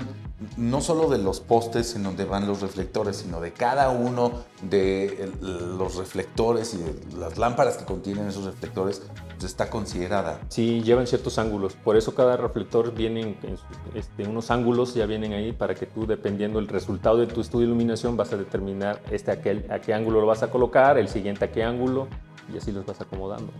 no 0.57 0.81
solo 0.81 1.09
de 1.09 1.19
los 1.19 1.39
postes 1.39 1.95
en 1.95 2.03
donde 2.03 2.25
van 2.25 2.47
los 2.47 2.61
reflectores, 2.61 3.15
sino 3.15 3.39
de 3.39 3.53
cada 3.53 3.89
uno 3.91 4.43
de 4.61 5.31
los 5.41 5.95
reflectores 5.95 6.73
y 6.73 6.79
de 6.79 7.17
las 7.17 7.37
lámparas 7.37 7.77
que 7.77 7.85
contienen 7.85 8.27
esos 8.27 8.43
reflectores, 8.43 9.03
pues 9.29 9.45
está 9.45 9.69
considerada. 9.69 10.41
Sí, 10.49 10.81
llevan 10.81 11.07
ciertos 11.07 11.39
ángulos. 11.39 11.75
Por 11.75 11.95
eso 11.95 12.13
cada 12.13 12.35
reflector 12.35 12.93
viene 12.93 13.21
en, 13.21 13.57
este, 13.95 14.27
unos 14.27 14.51
ángulos, 14.51 14.93
ya 14.95 15.05
vienen 15.05 15.31
ahí 15.31 15.53
para 15.53 15.75
que 15.75 15.85
tú, 15.85 16.05
dependiendo 16.05 16.59
del 16.59 16.67
resultado 16.67 17.19
de 17.19 17.27
tu 17.27 17.39
estudio 17.39 17.67
de 17.67 17.71
iluminación, 17.71 18.17
vas 18.17 18.33
a 18.33 18.37
determinar 18.37 19.01
este 19.11 19.31
aquel, 19.31 19.65
a 19.71 19.79
qué 19.79 19.93
ángulo 19.93 20.19
lo 20.19 20.27
vas 20.27 20.43
a 20.43 20.51
colocar, 20.51 20.97
el 20.97 21.07
siguiente 21.07 21.45
a 21.45 21.51
qué 21.53 21.63
ángulo 21.63 22.09
y 22.51 22.57
así 22.57 22.71
los 22.71 22.85
vas 22.85 22.99
acomodando. 23.01 23.51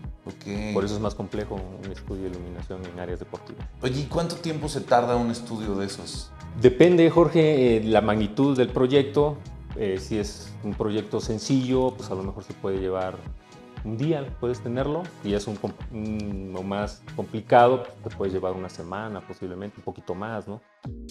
Por 0.74 0.86
eso 0.86 0.96
es 0.96 1.00
más 1.00 1.16
complejo 1.16 1.60
un 1.84 1.92
estudio 1.92 2.24
de 2.24 2.30
iluminación 2.30 2.82
en 2.86 3.00
áreas 3.00 3.20
deportivas. 3.20 3.68
Oye, 3.82 4.02
¿y 4.02 4.06
cuánto 4.06 4.36
tiempo 4.36 4.70
se 4.70 4.82
tarda 4.82 5.16
un 5.16 5.32
estudio 5.32 5.75
de 5.75 5.86
esos? 5.86 6.32
Depende, 6.62 7.10
Jorge, 7.10 7.78
eh, 7.78 7.84
la 7.84 8.02
magnitud 8.02 8.58
del 8.58 8.70
proyecto. 8.70 9.38
Eh, 9.75 9.98
si 10.00 10.18
es 10.18 10.52
un 10.63 10.74
proyecto 10.74 11.20
sencillo, 11.20 11.96
pues 11.96 12.12
a 12.12 12.16
lo 12.16 12.24
mejor 12.24 12.44
se 12.44 12.54
puede 12.54 12.80
llevar 12.80 13.18
un 13.84 13.98
día, 13.98 14.25
puedes 14.40 14.62
tenerlo. 14.62 15.04
Y 15.24 15.34
es 15.34 15.48
un, 15.48 15.58
un 15.92 16.68
más 16.68 17.02
complicado, 17.16 17.84
pues 17.84 17.96
te 18.04 18.16
puedes 18.16 18.34
llevar 18.34 18.54
una 18.54 18.70
semana, 18.70 19.25
posiblemente 19.25 19.78
un 19.78 19.84
poquito 19.84 20.16
más, 20.16 20.48
¿no? 20.48 20.62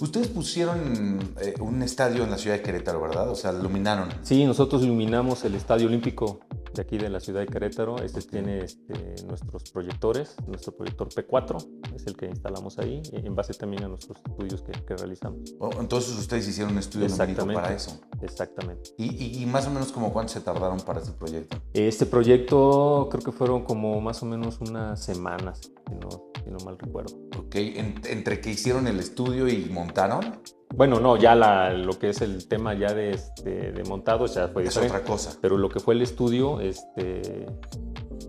Ustedes 0.00 0.28
pusieron 0.28 1.18
eh, 1.40 1.54
un 1.60 1.82
estadio 1.82 2.24
en 2.24 2.30
la 2.30 2.38
ciudad 2.38 2.56
de 2.56 2.62
Querétaro, 2.62 3.00
¿verdad? 3.00 3.30
O 3.30 3.34
sea, 3.34 3.52
iluminaron. 3.52 4.08
Sí, 4.22 4.44
nosotros 4.44 4.82
iluminamos 4.82 5.44
el 5.44 5.54
Estadio 5.54 5.86
Olímpico 5.86 6.40
de 6.74 6.82
aquí 6.82 6.98
de 6.98 7.08
la 7.08 7.20
ciudad 7.20 7.40
de 7.40 7.46
Querétaro. 7.46 8.02
Este 8.02 8.20
tiene 8.22 8.64
este, 8.64 9.24
nuestros 9.26 9.70
proyectores, 9.70 10.36
nuestro 10.46 10.74
proyector 10.76 11.08
P4 11.08 11.94
es 11.94 12.06
el 12.06 12.16
que 12.16 12.26
instalamos 12.26 12.78
ahí, 12.78 13.02
en 13.12 13.34
base 13.34 13.54
también 13.54 13.84
a 13.84 13.88
nuestros 13.88 14.18
estudios 14.18 14.62
que, 14.62 14.72
realizamos. 14.96 15.54
Oh, 15.58 15.70
entonces 15.80 16.16
ustedes 16.18 16.46
hicieron 16.46 16.72
un 16.72 16.78
estudio 16.78 17.06
para 17.52 17.74
eso. 17.74 18.00
Exactamente. 18.20 18.90
¿Y, 18.98 19.44
más 19.46 19.66
o 19.66 19.70
menos 19.70 19.92
como 19.92 20.12
cuánto 20.12 20.32
se 20.32 20.40
tardaron 20.40 20.80
para 20.80 21.00
este 21.00 21.12
proyecto? 21.12 21.56
Este 21.72 22.06
proyecto 22.06 23.08
creo 23.10 23.22
que 23.22 23.32
fueron 23.32 23.64
como 23.64 24.00
más 24.00 24.22
o 24.22 24.26
menos 24.26 24.60
unas 24.60 25.02
semanas, 25.02 25.60
si 25.60 25.94
no, 25.94 26.30
si 26.44 26.50
no 26.50 26.58
mal 26.64 26.78
recuerdo. 26.78 27.16
Ok, 27.38 27.54
entre 27.56 28.40
que 28.40 28.50
hicieron 28.50 28.86
el 28.86 29.00
estudio 29.00 29.48
y 29.48 29.66
montaron. 29.70 30.40
Bueno, 30.74 31.00
no, 31.00 31.16
ya 31.16 31.34
lo 31.34 31.98
que 31.98 32.10
es 32.10 32.22
el 32.22 32.48
tema 32.48 32.74
ya 32.74 32.92
de, 32.92 33.10
este, 33.10 33.72
de 33.72 33.84
montado 33.84 34.26
ya 34.26 34.48
fue 34.48 34.64
Es 34.64 34.76
otra 34.76 35.02
cosa. 35.02 35.36
Pero 35.40 35.58
lo 35.58 35.68
que 35.68 35.80
fue 35.80 35.94
el 35.94 36.02
estudio 36.02 36.60
este, 36.60 37.46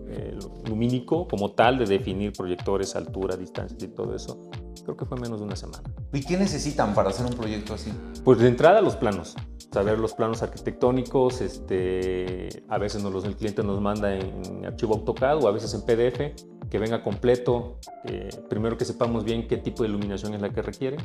eh, 0.08 0.38
lumínico 0.68 1.26
como 1.26 1.52
tal, 1.52 1.78
de 1.78 1.86
definir 1.86 2.32
proyectores, 2.32 2.94
altura, 2.96 3.36
distancia 3.36 3.76
y 3.80 3.88
todo 3.88 4.14
eso, 4.14 4.50
creo 4.84 4.96
que 4.96 5.06
fue 5.06 5.18
menos 5.18 5.40
de 5.40 5.46
una 5.46 5.56
semana. 5.56 5.82
¿Y 6.12 6.22
qué 6.22 6.36
necesitan 6.36 6.94
para 6.94 7.10
hacer 7.10 7.26
un 7.26 7.32
proyecto 7.32 7.74
así? 7.74 7.92
Pues 8.22 8.38
de 8.38 8.48
entrada 8.48 8.80
los 8.80 8.96
planos, 8.96 9.34
saber 9.72 9.98
los 9.98 10.12
planos 10.12 10.42
arquitectónicos, 10.42 11.40
este, 11.40 12.48
a 12.68 12.78
veces 12.78 13.02
nos 13.02 13.12
los, 13.12 13.24
el 13.24 13.36
cliente 13.36 13.62
nos 13.62 13.80
manda 13.80 14.14
en 14.14 14.64
archivo 14.66 14.94
AutoCAD 14.94 15.42
o 15.42 15.48
a 15.48 15.52
veces 15.52 15.74
en 15.74 15.82
PDF, 15.82 16.68
que 16.70 16.78
venga 16.78 17.02
completo, 17.02 17.78
eh, 18.04 18.28
primero 18.48 18.76
que 18.76 18.84
sepamos 18.84 19.24
bien 19.24 19.48
qué 19.48 19.56
tipo 19.56 19.82
de 19.82 19.88
iluminación 19.88 20.34
es 20.34 20.40
la 20.40 20.50
que 20.50 20.62
requiere, 20.62 20.98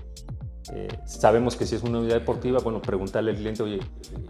eh, 0.73 0.87
sabemos 1.05 1.55
que 1.55 1.65
si 1.65 1.75
es 1.75 1.83
una 1.83 1.99
unidad 1.99 2.15
deportiva, 2.15 2.59
bueno, 2.59 2.81
preguntarle 2.81 3.31
al 3.31 3.37
cliente, 3.37 3.63
oye, 3.63 3.79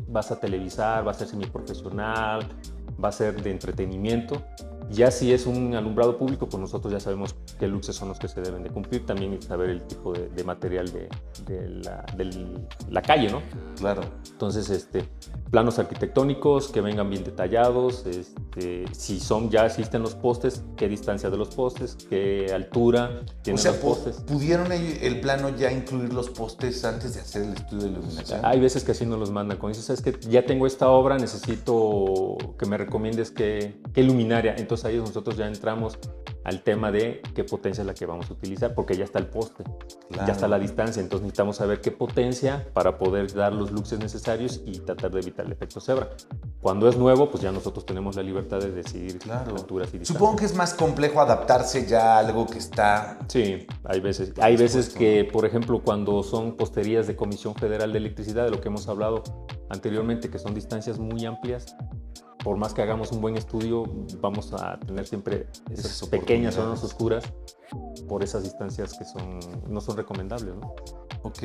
¿vas 0.07 0.31
a 0.31 0.39
televisar? 0.39 1.05
¿Va 1.05 1.11
a 1.11 1.13
ser 1.13 1.27
semiprofesional? 1.27 2.47
¿Va 3.03 3.09
a 3.09 3.11
ser 3.11 3.41
de 3.41 3.51
entretenimiento? 3.51 4.41
Ya 4.89 5.11
si 5.11 5.31
es 5.31 5.45
un 5.45 5.75
alumbrado 5.75 6.17
público, 6.17 6.49
pues 6.49 6.59
nosotros 6.59 6.91
ya 6.91 6.99
sabemos 6.99 7.35
qué 7.59 7.67
luces 7.67 7.95
son 7.95 8.07
los 8.07 8.17
que 8.17 8.27
se 8.27 8.41
deben 8.41 8.63
de 8.63 8.71
cumplir, 8.71 9.05
también 9.05 9.39
saber 9.39 9.69
el 9.69 9.83
tipo 9.83 10.13
de, 10.13 10.43
material 10.43 10.91
de, 10.91 11.69
la, 11.69 12.03
la, 12.89 13.01
calle, 13.03 13.29
¿no? 13.29 13.43
Claro. 13.77 14.01
Entonces, 14.31 14.67
este, 14.71 15.07
planos 15.51 15.77
arquitectónicos 15.77 16.69
que 16.69 16.81
vengan 16.81 17.07
bien 17.07 17.23
detallados, 17.23 18.07
este, 18.07 18.41
si 18.91 19.19
son 19.19 19.49
ya 19.49 19.65
existen 19.65 20.01
los 20.01 20.15
postes, 20.15 20.63
qué 20.75 20.87
distancia 20.87 21.29
de 21.29 21.37
los 21.37 21.49
postes, 21.49 21.97
qué 22.09 22.51
altura 22.53 23.23
tienen 23.41 23.63
los 23.63 23.75
postes. 23.77 24.17
¿Pudieron 24.21 24.71
el 24.71 25.19
plano 25.21 25.49
ya 25.49 25.71
incluir 25.71 26.13
los 26.13 26.29
postes 26.29 26.83
antes 26.85 27.15
de 27.15 27.21
hacer 27.21 27.43
el 27.43 27.53
estudio 27.53 27.83
de 27.83 27.89
iluminación? 27.89 28.41
Hay 28.43 28.59
veces 28.59 28.83
que 28.83 28.91
así 28.91 29.05
no 29.05 29.17
los 29.17 29.31
mandan. 29.31 29.57
Cuando 29.57 29.77
dices, 29.77 29.89
es 29.89 30.01
que 30.01 30.17
ya 30.29 30.45
tengo 30.45 30.67
esta 30.67 30.89
obra, 30.89 31.17
necesito 31.17 32.37
que 32.57 32.65
me 32.65 32.77
recomiendes 32.77 33.31
qué, 33.31 33.81
qué 33.93 34.03
luminaria. 34.03 34.55
Entonces, 34.57 34.85
ahí 34.85 34.97
nosotros 34.97 35.37
ya 35.37 35.47
entramos 35.47 35.97
al 36.43 36.63
tema 36.63 36.91
de 36.91 37.21
qué 37.35 37.43
potencia 37.43 37.81
es 37.81 37.87
la 37.87 37.93
que 37.93 38.05
vamos 38.05 38.29
a 38.29 38.33
utilizar, 38.33 38.73
porque 38.73 38.95
ya 38.95 39.03
está 39.03 39.19
el 39.19 39.27
poste, 39.27 39.63
ya 40.09 40.31
está 40.31 40.47
la 40.47 40.57
distancia, 40.57 41.01
entonces 41.01 41.23
necesitamos 41.23 41.57
saber 41.57 41.81
qué 41.81 41.91
potencia 41.91 42.67
para 42.73 42.97
poder 42.97 43.31
dar 43.33 43.53
los 43.53 43.71
luxes 43.71 43.99
necesarios 43.99 44.61
y 44.65 44.79
tratar 44.79 45.11
de 45.11 45.19
evitar 45.19 45.45
el 45.45 45.51
efecto 45.51 45.79
cebra. 45.79 46.09
Cuando 46.61 46.89
es 46.89 46.97
nuevo, 46.97 47.29
pues 47.29 47.41
ya 47.41 47.53
nosotros 47.53 47.85
tenemos 47.85 48.17
la 48.17 48.23
libertad 48.23 48.59
de 48.59 48.71
decidir 48.71 49.17
claro. 49.19 49.55
alturas 49.55 49.89
y 49.93 49.99
distancias. 49.99 50.17
Supongo 50.17 50.35
que 50.35 50.45
es 50.45 50.55
más 50.55 50.73
complejo 50.73 51.21
adaptarse 51.21 51.87
ya 51.87 52.15
a 52.15 52.19
algo 52.19 52.45
que 52.47 52.57
está... 52.57 53.17
Sí, 53.29 53.65
hay 53.85 54.01
veces, 54.01 54.33
hay 54.41 54.57
veces 54.57 54.89
que, 54.89 55.23
por 55.23 55.45
ejemplo, 55.45 55.81
cuando 55.81 56.21
son 56.21 56.57
posterías 56.57 57.07
de 57.07 57.15
Comisión 57.15 57.55
Federal 57.55 57.93
de 57.93 57.99
Electricidad, 57.99 58.43
de 58.43 58.51
lo 58.51 58.59
que 58.59 58.67
hemos 58.67 58.89
hablado 58.89 59.23
anteriormente, 59.69 60.29
que 60.29 60.37
son 60.37 60.53
distancias 60.53 60.99
muy 60.99 61.25
amplias, 61.25 61.77
por 62.43 62.57
más 62.57 62.73
que 62.73 62.81
hagamos 62.81 63.11
un 63.13 63.21
buen 63.21 63.37
estudio, 63.37 63.83
vamos 64.19 64.51
a 64.53 64.79
tener 64.79 65.07
siempre 65.07 65.47
esas 65.69 66.07
pequeñas 66.09 66.55
zonas 66.55 66.83
oscuras 66.83 67.23
por 68.07 68.23
esas 68.23 68.43
distancias 68.43 68.97
que 68.97 69.05
son, 69.05 69.39
no 69.69 69.79
son 69.79 69.95
recomendables. 69.95 70.55
¿no? 70.55 70.75
Ok. 71.23 71.39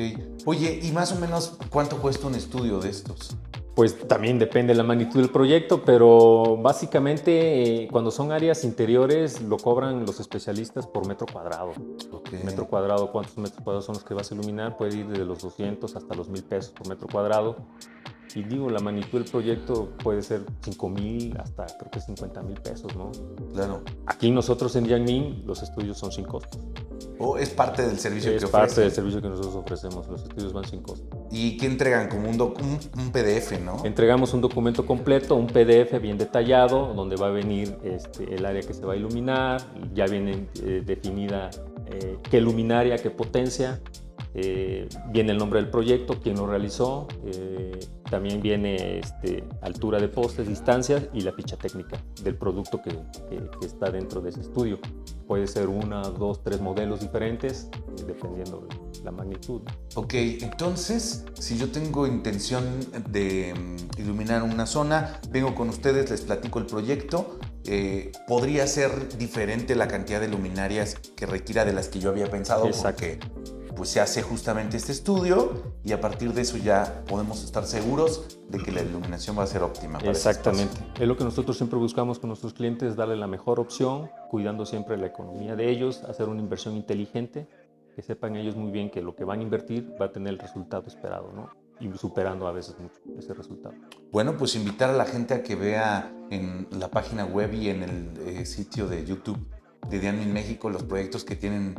Oye, 0.45 0.79
¿y 0.81 0.91
más 0.91 1.11
o 1.11 1.15
menos 1.19 1.57
cuánto 1.69 2.01
cuesta 2.01 2.27
un 2.27 2.35
estudio 2.35 2.79
de 2.79 2.89
estos? 2.89 3.37
Pues 3.75 4.07
también 4.07 4.39
depende 4.39 4.71
de 4.71 4.77
la 4.77 4.83
magnitud 4.83 5.19
del 5.19 5.29
proyecto, 5.29 5.83
pero 5.83 6.55
básicamente 6.55 7.83
eh, 7.83 7.87
cuando 7.91 8.09
son 8.09 8.31
áreas 8.31 8.63
interiores 8.63 9.41
lo 9.41 9.57
cobran 9.57 10.05
los 10.05 10.21
especialistas 10.21 10.87
por 10.87 11.05
metro 11.05 11.27
cuadrado. 11.31 11.73
Okay. 12.09 12.41
Metro 12.43 12.67
cuadrado, 12.67 13.11
¿cuántos 13.11 13.37
metros 13.37 13.61
cuadrados 13.61 13.85
son 13.85 13.95
los 13.95 14.05
que 14.05 14.13
vas 14.13 14.31
a 14.31 14.35
iluminar? 14.35 14.77
Puede 14.77 14.99
ir 14.99 15.07
desde 15.07 15.25
los 15.25 15.39
200 15.39 15.93
hasta 15.93 16.15
los 16.15 16.29
1000 16.29 16.43
pesos 16.43 16.71
por 16.71 16.87
metro 16.87 17.07
cuadrado. 17.11 17.57
Y 18.33 18.43
digo, 18.43 18.69
la 18.69 18.79
magnitud 18.79 19.19
del 19.19 19.29
proyecto 19.29 19.91
puede 20.03 20.21
ser 20.21 20.45
5 20.61 20.89
mil 20.89 21.37
hasta 21.39 21.65
creo 21.65 21.91
que 21.91 22.01
50 22.01 22.41
mil 22.43 22.59
pesos, 22.59 22.95
¿no? 22.95 23.11
Claro. 23.53 23.83
Aquí 24.05 24.31
nosotros 24.31 24.75
en 24.75 24.85
Yangmin 24.85 25.43
los 25.45 25.61
estudios 25.63 25.97
son 25.97 26.11
sin 26.11 26.25
costo. 26.25 26.59
¿O 27.17 27.37
es 27.37 27.49
parte 27.49 27.85
del 27.85 27.97
servicio 27.97 28.31
que 28.31 28.37
ofrecen? 28.37 28.47
Es 28.47 28.51
parte 28.51 28.81
del 28.81 28.91
servicio 28.91 29.21
que 29.21 29.29
nosotros 29.29 29.55
ofrecemos. 29.55 30.07
Los 30.07 30.23
estudios 30.23 30.51
van 30.51 30.65
sin 30.65 30.81
costo. 30.81 31.27
¿Y 31.31 31.57
qué 31.57 31.65
entregan? 31.65 32.09
Como 32.09 32.29
un, 32.29 32.41
un, 32.41 33.11
PDF, 33.11 33.59
¿no? 33.63 33.85
Entregamos 33.85 34.33
un 34.33 34.41
documento 34.41 34.85
completo, 34.85 35.35
un 35.35 35.47
PDF 35.47 36.01
bien 36.01 36.17
detallado, 36.17 36.93
donde 36.93 37.15
va 37.15 37.27
a 37.27 37.31
venir 37.31 37.77
este, 37.83 38.35
el 38.35 38.45
área 38.45 38.61
que 38.61 38.73
se 38.73 38.85
va 38.85 38.93
a 38.93 38.95
iluminar, 38.97 39.61
ya 39.93 40.07
viene 40.07 40.49
eh, 40.61 40.83
definida 40.85 41.49
eh, 41.87 42.17
qué 42.29 42.41
luminaria, 42.41 42.97
qué 42.97 43.11
potencia, 43.11 43.79
eh, 44.33 44.89
viene 45.11 45.31
el 45.31 45.37
nombre 45.37 45.61
del 45.61 45.69
proyecto, 45.69 46.19
quién 46.21 46.35
lo 46.35 46.45
realizó, 46.45 47.07
eh, 47.25 47.79
también 48.09 48.41
viene 48.41 48.99
este, 48.99 49.43
altura 49.61 49.99
de 49.99 50.07
postes, 50.07 50.47
distancias 50.47 51.03
y 51.13 51.21
la 51.21 51.31
ficha 51.33 51.57
técnica 51.57 52.01
del 52.23 52.37
producto 52.37 52.81
que, 52.81 52.95
está 53.65 53.89
dentro 53.89 54.21
de 54.21 54.29
ese 54.29 54.41
estudio. 54.41 54.79
Puede 55.27 55.47
ser 55.47 55.67
una, 55.67 56.01
dos, 56.01 56.43
tres 56.43 56.61
modelos 56.61 56.99
diferentes, 56.99 57.69
dependiendo 58.05 58.67
de 58.67 59.03
la 59.03 59.11
magnitud. 59.11 59.61
Ok, 59.95 60.13
entonces, 60.13 61.25
si 61.33 61.57
yo 61.57 61.71
tengo 61.71 62.05
intención 62.05 62.63
de 63.09 63.53
mm, 63.53 64.01
iluminar 64.01 64.43
una 64.43 64.65
zona, 64.65 65.19
vengo 65.29 65.55
con 65.55 65.69
ustedes, 65.69 66.09
les 66.11 66.21
platico 66.21 66.59
el 66.59 66.67
proyecto, 66.67 67.39
eh, 67.65 68.11
podría 68.27 68.67
ser 68.67 69.17
diferente 69.17 69.75
la 69.75 69.87
cantidad 69.87 70.21
de 70.21 70.27
luminarias 70.27 70.95
que 71.15 71.25
requiera 71.25 71.65
de 71.65 71.73
las 71.73 71.87
que 71.87 71.99
yo 71.99 72.09
había 72.09 72.29
pensado. 72.29 72.67
Exacto 72.67 73.05
pues 73.75 73.89
se 73.89 73.99
hace 73.99 74.21
justamente 74.21 74.77
este 74.77 74.91
estudio 74.91 75.73
y 75.83 75.91
a 75.91 75.99
partir 75.99 76.33
de 76.33 76.41
eso 76.41 76.57
ya 76.57 77.03
podemos 77.07 77.43
estar 77.43 77.65
seguros 77.65 78.39
de 78.49 78.59
que 78.59 78.71
la 78.71 78.81
iluminación 78.81 79.37
va 79.37 79.43
a 79.43 79.47
ser 79.47 79.63
óptima. 79.63 79.99
Para 79.99 80.11
Exactamente. 80.11 80.81
Es 80.99 81.07
lo 81.07 81.17
que 81.17 81.23
nosotros 81.23 81.57
siempre 81.57 81.77
buscamos 81.77 82.19
con 82.19 82.29
nuestros 82.29 82.53
clientes, 82.53 82.95
darle 82.95 83.15
la 83.15 83.27
mejor 83.27 83.59
opción, 83.59 84.09
cuidando 84.29 84.65
siempre 84.65 84.97
la 84.97 85.07
economía 85.07 85.55
de 85.55 85.69
ellos, 85.69 86.03
hacer 86.03 86.29
una 86.29 86.41
inversión 86.41 86.75
inteligente, 86.75 87.47
que 87.95 88.01
sepan 88.01 88.35
ellos 88.35 88.55
muy 88.55 88.71
bien 88.71 88.89
que 88.89 89.01
lo 89.01 89.15
que 89.15 89.23
van 89.23 89.39
a 89.39 89.43
invertir 89.43 89.95
va 89.99 90.07
a 90.07 90.11
tener 90.11 90.33
el 90.33 90.39
resultado 90.39 90.87
esperado, 90.87 91.31
¿no? 91.33 91.49
Y 91.79 91.91
superando 91.97 92.47
a 92.47 92.51
veces 92.53 92.77
mucho 92.79 92.95
ese 93.17 93.33
resultado. 93.33 93.75
Bueno, 94.11 94.37
pues 94.37 94.55
invitar 94.55 94.89
a 94.89 94.93
la 94.93 95.05
gente 95.05 95.33
a 95.33 95.43
que 95.43 95.55
vea 95.55 96.13
en 96.29 96.67
la 96.71 96.89
página 96.89 97.25
web 97.25 97.53
y 97.53 97.69
en 97.69 97.83
el 97.83 98.17
eh, 98.25 98.45
sitio 98.45 98.87
de 98.87 99.05
YouTube 99.05 99.39
de 99.89 99.99
Dianmin 99.99 100.31
México 100.31 100.69
los 100.69 100.83
proyectos 100.83 101.23
que 101.25 101.35
tienen 101.35 101.75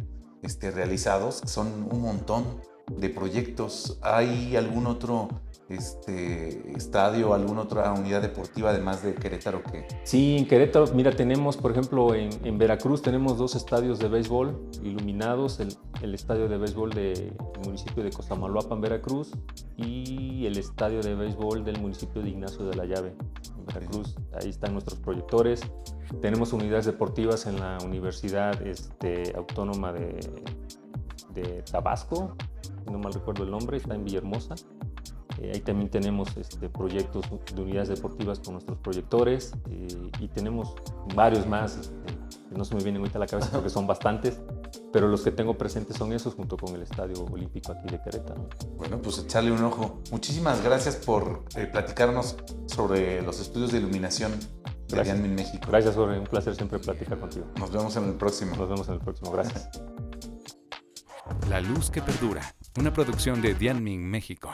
este, 0.46 0.70
realizados, 0.70 1.42
son 1.44 1.88
un 1.90 2.00
montón 2.00 2.44
de 2.90 3.10
proyectos. 3.10 3.98
¿Hay 4.00 4.54
algún 4.56 4.86
otro 4.86 5.28
este, 5.68 6.76
estadio, 6.76 7.34
alguna 7.34 7.62
otra 7.62 7.92
unidad 7.92 8.22
deportiva 8.22 8.70
además 8.70 9.02
de 9.02 9.14
Querétaro 9.14 9.64
que... 9.64 9.88
Sí, 10.04 10.36
en 10.38 10.46
Querétaro, 10.46 10.86
mira, 10.94 11.10
tenemos, 11.10 11.56
por 11.56 11.72
ejemplo, 11.72 12.14
en, 12.14 12.58
Veracruz 12.58 13.02
tenemos 13.02 13.36
dos 13.38 13.56
estadios 13.56 13.98
de 13.98 14.08
béisbol 14.08 14.56
iluminados, 14.84 15.58
el, 15.58 16.14
estadio 16.14 16.48
de 16.48 16.58
béisbol 16.58 16.90
del 16.90 17.32
municipio 17.64 18.04
de 18.04 18.10
Cosamaloapan, 18.10 18.80
Veracruz, 18.80 19.32
y 19.76 20.46
el 20.46 20.56
estadio 20.56 21.00
de 21.02 21.16
béisbol 21.16 21.64
del 21.64 21.80
municipio 21.80 22.22
de 22.22 22.30
Ignacio 22.30 22.64
de 22.66 22.76
la 22.76 22.84
Llave, 22.84 23.16
en 23.58 23.66
Veracruz. 23.66 24.14
Ahí 24.40 24.50
están 24.50 24.72
nuestros 24.72 25.00
proyectores. 25.00 25.62
Tenemos 26.20 26.52
unidades 26.52 26.86
deportivas 26.86 27.46
en 27.46 27.60
la 27.60 27.78
Universidad 27.84 28.66
este, 28.66 29.34
Autónoma 29.36 29.92
de, 29.92 30.18
de 31.34 31.62
Tabasco, 31.62 32.36
no 32.90 32.98
mal 32.98 33.12
recuerdo 33.12 33.44
el 33.44 33.50
nombre, 33.50 33.76
está 33.76 33.94
en 33.94 34.04
Villahermosa. 34.04 34.54
Eh, 35.40 35.52
ahí 35.54 35.60
también 35.60 35.90
tenemos 35.90 36.34
este, 36.36 36.68
proyectos 36.68 37.26
de 37.54 37.62
unidades 37.62 37.88
deportivas 37.88 38.40
con 38.40 38.54
nuestros 38.54 38.78
proyectores 38.78 39.52
eh, 39.70 40.10
y 40.20 40.28
tenemos 40.28 40.74
varios 41.14 41.46
más. 41.46 41.76
Este, 41.76 42.16
no 42.56 42.64
se 42.64 42.74
me 42.74 42.82
vienen 42.82 43.02
ahorita 43.02 43.18
a 43.18 43.20
la 43.20 43.26
cabeza 43.26 43.50
porque 43.52 43.68
son 43.68 43.86
bastantes, 43.86 44.40
pero 44.92 45.08
los 45.08 45.22
que 45.22 45.30
tengo 45.30 45.58
presentes 45.58 45.96
son 45.96 46.12
esos 46.12 46.34
junto 46.34 46.56
con 46.56 46.74
el 46.74 46.82
Estadio 46.82 47.24
Olímpico 47.30 47.72
aquí 47.72 47.88
de 47.88 48.00
Querétaro. 48.00 48.48
Bueno, 48.78 49.02
pues 49.02 49.18
echarle 49.18 49.52
un 49.52 49.62
ojo. 49.62 50.00
Muchísimas 50.10 50.62
gracias 50.62 50.96
por 50.96 51.44
eh, 51.56 51.66
platicarnos 51.66 52.36
sobre 52.66 53.20
los 53.20 53.40
estudios 53.40 53.72
de 53.72 53.78
iluminación 53.78 54.32
de 54.88 54.94
gracias. 54.94 55.18
México. 55.18 55.66
Gracias, 55.68 55.94
Jorge. 55.94 56.18
Un 56.18 56.26
placer 56.26 56.54
siempre 56.54 56.78
platicar 56.78 57.18
contigo. 57.18 57.46
Nos 57.58 57.70
vemos 57.72 57.96
en 57.96 58.04
el 58.04 58.14
próximo. 58.14 58.56
Nos 58.56 58.68
vemos 58.68 58.88
en 58.88 58.94
el 58.94 59.00
próximo. 59.00 59.30
Gracias. 59.32 59.68
La 61.48 61.60
luz 61.60 61.90
que 61.90 62.02
perdura. 62.02 62.54
Una 62.78 62.92
producción 62.92 63.42
de 63.42 63.54
Dianmin 63.54 64.04
México. 64.04 64.50